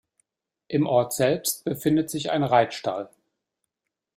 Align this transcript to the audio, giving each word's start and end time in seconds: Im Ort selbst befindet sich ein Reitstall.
Im 0.67 0.87
Ort 0.87 1.13
selbst 1.13 1.63
befindet 1.63 2.09
sich 2.09 2.31
ein 2.31 2.41
Reitstall. 2.43 3.11